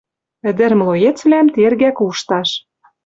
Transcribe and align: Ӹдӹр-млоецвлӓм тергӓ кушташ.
Ӹдӹр-млоецвлӓм 0.49 1.47
тергӓ 1.55 1.89
кушташ. 1.97 2.49